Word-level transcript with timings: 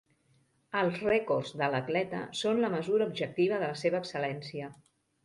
Els 0.79 1.01
rècords 1.09 1.51
de 1.61 1.67
l'atleta 1.75 2.21
són 2.39 2.63
la 2.63 2.71
mesura 2.77 3.07
objectiva 3.11 3.61
de 3.65 3.71
la 3.73 3.77
seva 3.83 4.01
excel·lència. 4.05 4.73